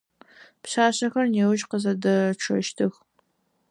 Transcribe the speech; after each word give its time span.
Пшъашъэхэр 0.61 1.25
неущ 1.33 1.61
къызэдэчъэщтых. 1.69 2.93